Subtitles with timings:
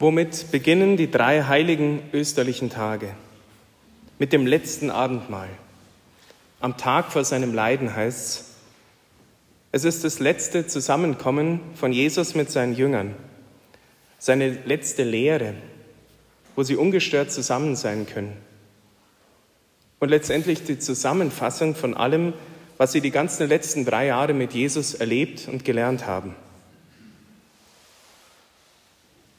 [0.00, 3.10] Womit beginnen die drei heiligen österlichen Tage?
[4.18, 5.50] Mit dem letzten Abendmahl.
[6.58, 8.44] Am Tag vor seinem Leiden heißt es,
[9.72, 13.14] es ist das letzte Zusammenkommen von Jesus mit seinen Jüngern,
[14.18, 15.52] seine letzte Lehre,
[16.56, 18.32] wo sie ungestört zusammen sein können.
[19.98, 22.32] Und letztendlich die Zusammenfassung von allem,
[22.78, 26.34] was sie die ganzen letzten drei Jahre mit Jesus erlebt und gelernt haben.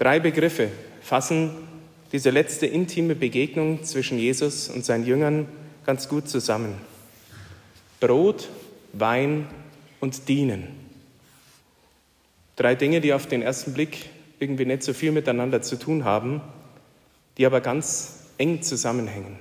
[0.01, 0.71] Drei Begriffe
[1.03, 1.51] fassen
[2.11, 5.47] diese letzte intime Begegnung zwischen Jesus und seinen Jüngern
[5.85, 6.73] ganz gut zusammen.
[7.99, 8.49] Brot,
[8.93, 9.47] Wein
[9.99, 10.69] und Dienen.
[12.55, 14.09] Drei Dinge, die auf den ersten Blick
[14.39, 16.41] irgendwie nicht so viel miteinander zu tun haben,
[17.37, 19.37] die aber ganz eng zusammenhängen.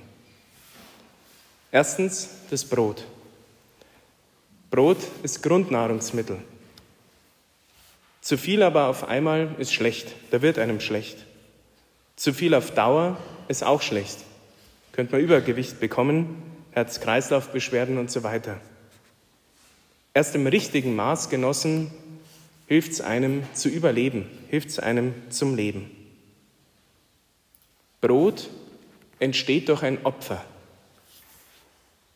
[1.71, 3.03] Erstens das Brot.
[4.69, 6.37] Brot ist Grundnahrungsmittel.
[8.21, 11.17] Zu viel aber auf einmal ist schlecht, da wird einem schlecht.
[12.15, 14.19] Zu viel auf Dauer ist auch schlecht.
[14.91, 18.61] Könnte man Übergewicht bekommen, Herz-Kreislauf-Beschwerden und so weiter.
[20.13, 21.91] Erst im richtigen Maß genossen
[22.67, 25.89] hilft es einem zu überleben, hilft es einem zum Leben.
[28.01, 28.49] Brot
[29.19, 30.43] entsteht durch ein Opfer.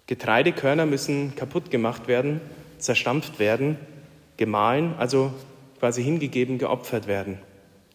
[0.07, 2.41] Getreidekörner müssen kaputt gemacht werden,
[2.77, 3.77] zerstampft werden,
[4.37, 5.33] gemahlen, also
[5.79, 7.39] quasi hingegeben, geopfert werden,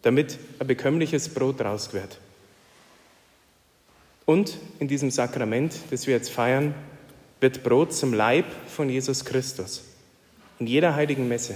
[0.01, 2.19] damit ein bekömmliches Brot raus wird.
[4.25, 6.73] Und in diesem Sakrament, das wir jetzt feiern,
[7.39, 9.83] wird Brot zum Leib von Jesus Christus.
[10.59, 11.55] In jeder heiligen Messe.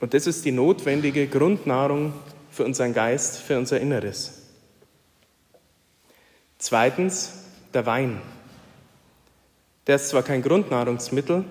[0.00, 2.12] Und das ist die notwendige Grundnahrung
[2.50, 4.42] für unseren Geist, für unser Inneres.
[6.58, 7.32] Zweitens,
[7.74, 8.20] der Wein.
[9.86, 11.44] Der ist zwar kein Grundnahrungsmittel,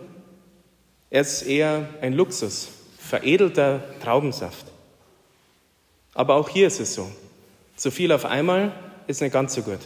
[1.09, 2.69] er ist eher ein Luxus,
[3.07, 4.65] veredelter Traubensaft.
[6.13, 7.09] Aber auch hier ist es so.
[7.77, 8.73] Zu viel auf einmal
[9.07, 9.79] ist nicht ganz so gut.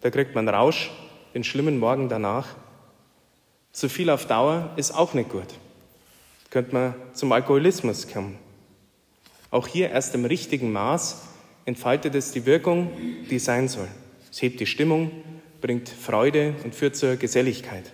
[0.00, 0.90] Da kriegt man Rausch,
[1.34, 2.48] den schlimmen Morgen danach.
[3.72, 5.48] Zu viel auf Dauer ist auch nicht gut.
[6.50, 8.38] Könnte man zum Alkoholismus kommen.
[9.50, 11.22] Auch hier erst im richtigen Maß
[11.66, 12.90] entfaltet es die Wirkung,
[13.28, 13.88] die sein soll.
[14.30, 15.10] Es hebt die Stimmung,
[15.60, 17.92] bringt Freude und führt zur Geselligkeit.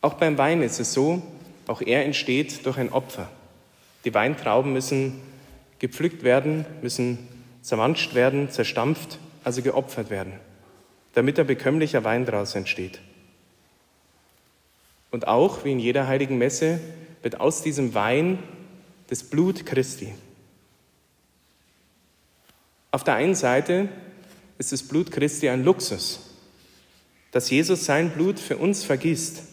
[0.00, 1.22] Auch beim Wein ist es so,
[1.72, 3.30] auch er entsteht durch ein Opfer.
[4.04, 5.22] Die Weintrauben müssen
[5.78, 7.18] gepflückt werden, müssen
[7.62, 10.34] zermanscht werden, zerstampft, also geopfert werden,
[11.14, 13.00] damit ein bekömmlicher Wein daraus entsteht.
[15.10, 16.78] Und auch, wie in jeder heiligen Messe,
[17.22, 18.38] wird aus diesem Wein
[19.08, 20.12] das Blut Christi.
[22.90, 23.88] Auf der einen Seite
[24.58, 26.36] ist das Blut Christi ein Luxus,
[27.30, 29.51] dass Jesus sein Blut für uns vergießt.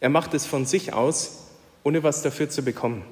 [0.00, 1.44] Er macht es von sich aus,
[1.84, 3.04] ohne was dafür zu bekommen.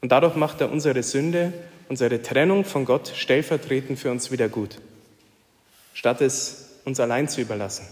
[0.00, 1.52] Und dadurch macht er unsere Sünde,
[1.88, 4.78] unsere Trennung von Gott stellvertretend für uns wieder gut,
[5.94, 7.86] statt es uns allein zu überlassen.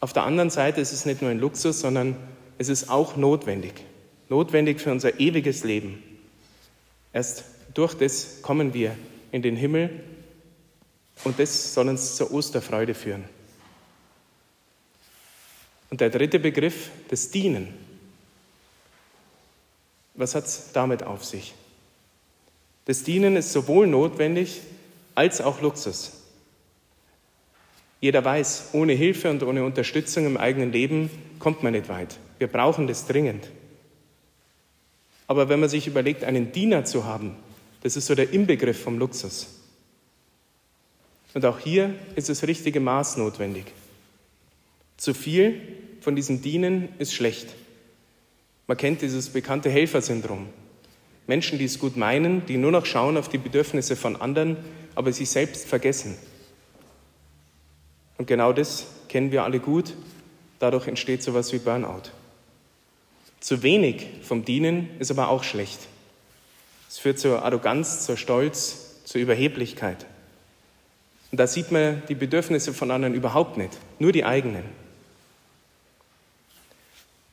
[0.00, 2.16] Auf der anderen Seite ist es nicht nur ein Luxus, sondern
[2.58, 3.72] es ist auch notwendig.
[4.28, 6.02] Notwendig für unser ewiges Leben.
[7.12, 8.96] Erst durch das kommen wir
[9.32, 9.90] in den Himmel
[11.24, 13.24] und das soll uns zur Osterfreude führen.
[15.94, 17.68] Und der dritte Begriff, das Dienen.
[20.14, 21.54] Was hat es damit auf sich?
[22.86, 24.62] Das Dienen ist sowohl notwendig
[25.14, 26.24] als auch Luxus.
[28.00, 32.18] Jeder weiß, ohne Hilfe und ohne Unterstützung im eigenen Leben kommt man nicht weit.
[32.40, 33.48] Wir brauchen das dringend.
[35.28, 37.36] Aber wenn man sich überlegt, einen Diener zu haben,
[37.84, 39.46] das ist so der Inbegriff vom Luxus.
[41.34, 43.66] Und auch hier ist das richtige Maß notwendig.
[44.96, 47.48] Zu viel von diesem Dienen ist schlecht.
[48.66, 50.48] Man kennt dieses bekannte Helfersyndrom.
[51.26, 54.58] Menschen, die es gut meinen, die nur noch schauen auf die Bedürfnisse von anderen,
[54.94, 56.14] aber sich selbst vergessen.
[58.18, 59.94] Und genau das kennen wir alle gut.
[60.58, 62.10] Dadurch entsteht sowas wie Burnout.
[63.40, 65.80] Zu wenig vom Dienen ist aber auch schlecht.
[66.88, 70.04] Es führt zur Arroganz, zur Stolz, zur Überheblichkeit.
[71.32, 74.83] Und da sieht man die Bedürfnisse von anderen überhaupt nicht, nur die eigenen.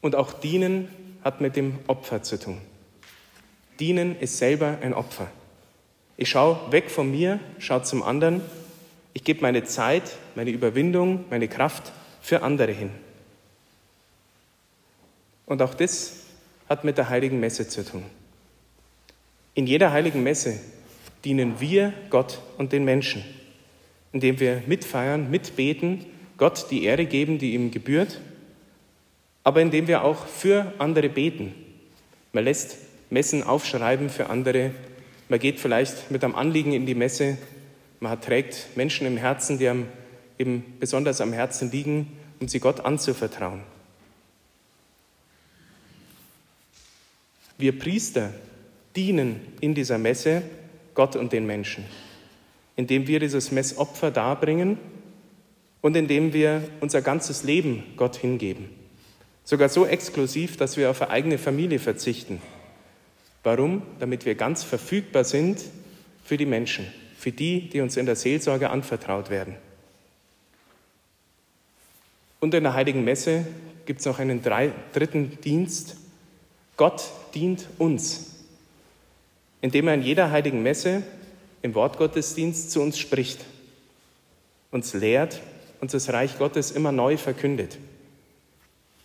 [0.02, 0.90] Und auch Dienen
[1.24, 2.58] hat mit dem Opfer zu tun.
[3.80, 5.28] Dienen ist selber ein Opfer.
[6.18, 8.42] Ich schaue weg von mir, schaue zum anderen.
[9.14, 10.04] Ich gebe meine Zeit,
[10.36, 12.92] meine Überwindung, meine Kraft für andere hin.
[15.46, 16.14] Und auch das
[16.70, 18.04] hat mit der heiligen Messe zu tun.
[19.54, 20.60] In jeder heiligen Messe
[21.26, 23.24] dienen wir Gott und den Menschen,
[24.14, 26.06] indem wir mitfeiern, mitbeten,
[26.38, 28.22] Gott die Ehre geben, die ihm gebührt,
[29.44, 31.54] aber indem wir auch für andere beten.
[32.34, 32.78] Man lässt
[33.10, 34.72] Messen aufschreiben für andere.
[35.30, 37.38] Man geht vielleicht mit einem Anliegen in die Messe.
[38.00, 39.88] Man trägt Menschen im Herzen, die einem
[40.38, 43.62] eben besonders am Herzen liegen, um sie Gott anzuvertrauen.
[47.58, 48.34] Wir Priester
[48.96, 50.42] dienen in dieser Messe
[50.96, 51.86] Gott und den Menschen,
[52.76, 54.78] indem wir dieses Messopfer darbringen
[55.82, 58.81] und indem wir unser ganzes Leben Gott hingeben.
[59.52, 62.42] Sogar so exklusiv, dass wir auf eine eigene Familie verzichten.
[63.44, 63.82] Warum?
[64.00, 65.60] Damit wir ganz verfügbar sind
[66.24, 66.88] für die Menschen,
[67.18, 69.58] für die, die uns in der Seelsorge anvertraut werden.
[72.40, 73.46] Und in der Heiligen Messe
[73.86, 75.98] gibt es noch einen dritten Dienst.
[76.78, 77.04] Gott
[77.36, 78.46] dient uns,
[79.60, 81.04] indem er in jeder Heiligen Messe
[81.62, 83.44] im Wortgottesdienst zu uns spricht,
[84.72, 85.42] uns lehrt,
[85.82, 87.78] uns das Reich Gottes immer neu verkündet.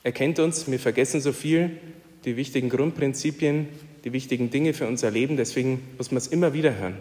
[0.06, 1.78] Er kennt uns, wir vergessen so viel,
[2.24, 3.68] die wichtigen Grundprinzipien,
[4.04, 6.94] die wichtigen Dinge für unser Leben, deswegen muss man es immer wieder hören,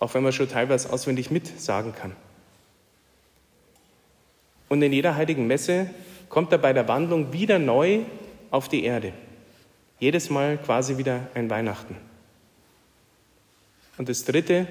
[0.00, 2.16] auch wenn man schon teilweise auswendig mitsagen kann.
[4.68, 5.88] Und in jeder heiligen Messe
[6.28, 8.00] kommt er bei der Wandlung wieder neu
[8.50, 9.12] auf die Erde.
[10.00, 11.94] Jedes Mal quasi wieder ein Weihnachten.
[13.98, 14.66] Und das Dritte,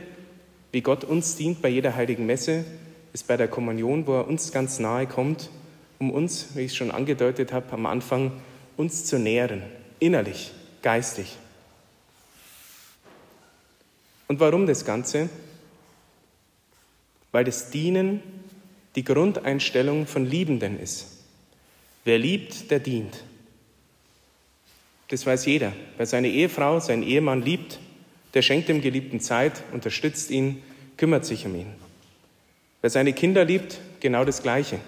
[0.74, 2.66] wie Gott uns dient bei jeder heiligen Messe,
[3.14, 5.50] ist bei der Kommunion, wo er uns ganz nahe kommt
[6.02, 8.32] um uns, wie ich es schon angedeutet habe am Anfang,
[8.76, 9.62] uns zu nähren,
[10.00, 10.52] innerlich,
[10.82, 11.38] geistig.
[14.28, 15.30] Und warum das Ganze?
[17.32, 18.24] Weil das Dienen
[18.96, 21.06] die Grundeinstellung von Liebenden ist.
[22.04, 23.24] Wer liebt, der dient.
[25.10, 25.72] Das weiß jeder.
[25.98, 27.78] Wer seine Ehefrau, seinen Ehemann liebt,
[28.34, 30.64] der schenkt dem Geliebten Zeit, unterstützt ihn,
[30.98, 31.72] kümmert sich um ihn.
[32.82, 34.80] Wer seine Kinder liebt, genau das Gleiche.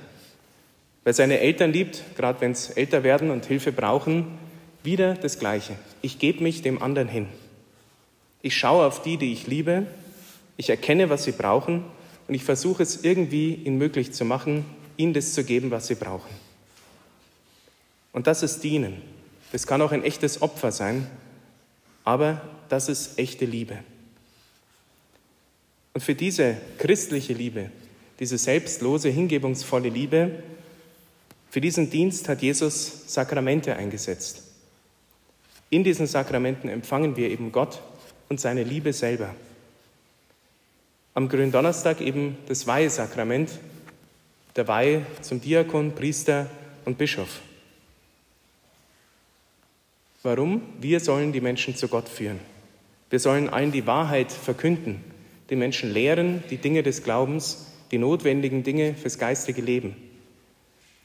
[1.04, 4.38] Wer seine Eltern liebt, gerade wenn es älter werden und Hilfe brauchen,
[4.84, 5.76] wieder das Gleiche.
[6.02, 7.28] Ich gebe mich dem anderen hin.
[8.42, 9.88] Ich schaue auf die, die ich liebe.
[10.58, 11.84] Ich erkenne, was sie brauchen
[12.28, 14.66] und ich versuche es irgendwie ihnen möglich zu machen,
[14.98, 16.30] ihnen das zu geben, was sie brauchen.
[18.12, 19.02] Und das ist Dienen.
[19.52, 21.08] Das kann auch ein echtes Opfer sein,
[22.04, 23.80] aber das ist echte Liebe.
[25.94, 27.70] Und für diese christliche Liebe,
[28.20, 30.44] diese selbstlose, hingebungsvolle Liebe,
[31.54, 34.42] für diesen Dienst hat Jesus Sakramente eingesetzt.
[35.70, 37.80] In diesen Sakramenten empfangen wir eben Gott
[38.28, 39.36] und seine Liebe selber.
[41.14, 43.52] Am Gründonnerstag eben das Weihesakrament,
[44.56, 46.50] der Weihe zum Diakon, Priester
[46.86, 47.42] und Bischof.
[50.24, 50.64] Warum?
[50.82, 52.40] Wir sollen die Menschen zu Gott führen.
[53.12, 55.04] Wir sollen allen die Wahrheit verkünden,
[55.52, 60.13] den Menschen lehren, die Dinge des Glaubens, die notwendigen Dinge fürs geistige Leben.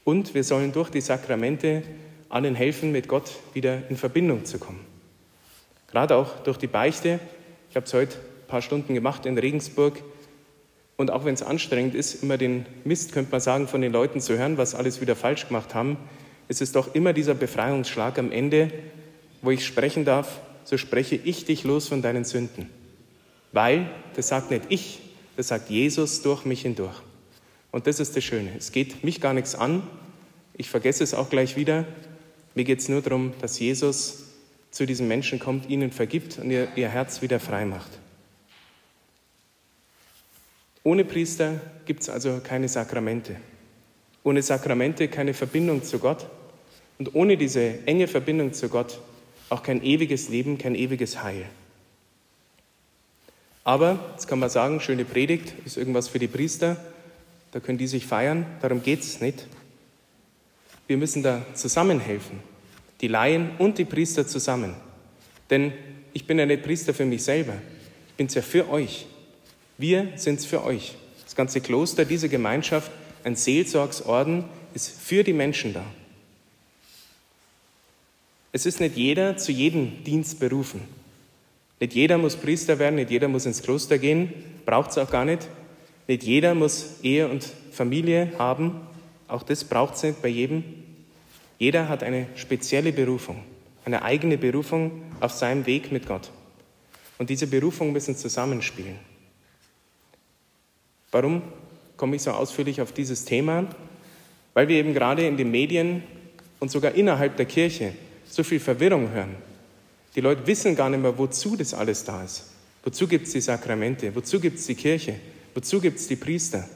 [0.09, 1.83] Und wir sollen durch die Sakramente
[2.29, 4.79] allen helfen, mit Gott wieder in Verbindung zu kommen.
[5.91, 7.19] Gerade auch durch die Beichte.
[7.69, 10.01] Ich habe es heute ein paar Stunden gemacht in Regensburg.
[10.97, 14.19] Und auch wenn es anstrengend ist, immer den Mist, könnte man sagen, von den Leuten
[14.19, 15.95] zu hören, was alles wieder falsch gemacht haben,
[16.47, 18.71] ist es doch immer dieser Befreiungsschlag am Ende,
[19.43, 22.67] wo ich sprechen darf, so spreche ich dich los von deinen Sünden.
[23.51, 25.01] Weil, das sagt nicht ich,
[25.37, 26.99] das sagt Jesus durch mich hindurch.
[27.71, 28.49] Und das ist das Schöne.
[28.57, 29.83] Es geht mich gar nichts an.
[30.59, 31.85] Ich vergesse es auch gleich wieder.
[32.53, 34.25] Mir geht es nur darum, dass Jesus
[34.71, 37.89] zu diesen Menschen kommt, ihnen vergibt und ihr, ihr Herz wieder frei macht.
[40.83, 43.37] Ohne Priester gibt es also keine Sakramente.
[44.25, 46.27] Ohne Sakramente keine Verbindung zu Gott.
[46.97, 48.99] Und ohne diese enge Verbindung zu Gott
[49.47, 51.45] auch kein ewiges Leben, kein ewiges Heil.
[53.63, 56.75] Aber, jetzt kann man sagen, schöne Predigt ist irgendwas für die Priester
[57.51, 59.47] da können die sich feiern, darum geht es nicht.
[60.89, 62.39] Wir müssen da zusammenhelfen,
[62.99, 64.73] die Laien und die Priester zusammen.
[65.51, 65.71] Denn
[66.13, 67.53] ich bin ja nicht Priester für mich selber,
[68.07, 69.05] ich bin es ja für euch.
[69.77, 70.95] Wir sind es für euch.
[71.23, 72.91] Das ganze Kloster, diese Gemeinschaft,
[73.23, 75.85] ein Seelsorgsorden ist für die Menschen da.
[78.51, 80.81] Es ist nicht jeder zu jedem Dienst berufen.
[81.79, 84.33] Nicht jeder muss Priester werden, nicht jeder muss ins Kloster gehen,
[84.65, 85.47] braucht es auch gar nicht.
[86.07, 88.81] Nicht jeder muss Ehe und Familie haben,
[89.29, 90.63] auch das braucht es nicht bei jedem.
[91.57, 93.43] Jeder hat eine spezielle Berufung,
[93.85, 96.31] eine eigene Berufung auf seinem Weg mit Gott.
[97.17, 98.97] Und diese Berufung müssen zusammenspielen.
[101.11, 101.41] Warum
[101.97, 103.67] komme ich so ausführlich auf dieses Thema?
[104.53, 106.03] Weil wir eben gerade in den Medien
[106.59, 107.93] und sogar innerhalb der Kirche
[108.25, 109.35] so viel Verwirrung hören.
[110.15, 112.45] Die Leute wissen gar nicht mehr, wozu das alles da ist.
[112.83, 114.13] Wozu gibt es die Sakramente?
[114.15, 115.15] Wozu gibt es die Kirche?
[115.53, 116.67] Wozu gibt es die Priester?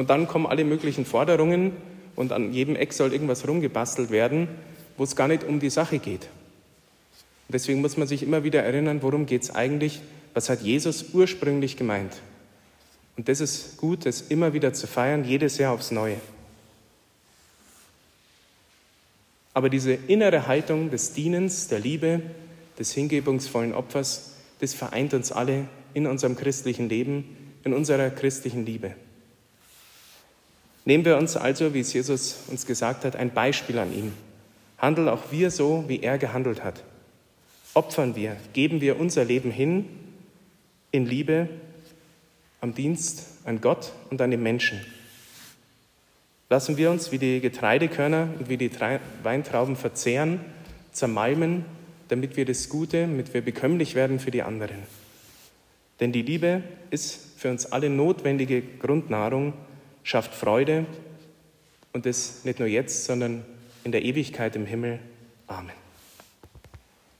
[0.00, 1.72] Und dann kommen alle möglichen Forderungen
[2.16, 4.48] und an jedem Eck soll irgendwas rumgebastelt werden,
[4.96, 6.22] wo es gar nicht um die Sache geht.
[6.22, 10.00] Und deswegen muss man sich immer wieder erinnern, worum geht es eigentlich,
[10.32, 12.14] was hat Jesus ursprünglich gemeint.
[13.18, 16.16] Und das ist gut, das immer wieder zu feiern, jedes Jahr aufs Neue.
[19.52, 22.22] Aber diese innere Haltung des Dienens, der Liebe,
[22.78, 28.94] des hingebungsvollen Opfers, das vereint uns alle in unserem christlichen Leben, in unserer christlichen Liebe.
[30.84, 34.12] Nehmen wir uns also, wie es Jesus uns gesagt hat, ein Beispiel an ihm.
[34.78, 36.82] Handeln auch wir so, wie er gehandelt hat.
[37.74, 39.86] Opfern wir, geben wir unser Leben hin
[40.90, 41.48] in Liebe
[42.60, 44.80] am Dienst an Gott und an den Menschen.
[46.48, 48.70] Lassen wir uns wie die Getreidekörner und wie die
[49.22, 50.40] Weintrauben verzehren,
[50.92, 51.64] zermalmen,
[52.08, 54.82] damit wir das Gute, damit wir bekömmlich werden für die anderen.
[56.00, 59.52] Denn die Liebe ist für uns alle notwendige Grundnahrung,
[60.10, 60.86] schafft Freude
[61.92, 63.44] und das nicht nur jetzt, sondern
[63.84, 64.98] in der Ewigkeit im Himmel.
[65.46, 65.79] Amen.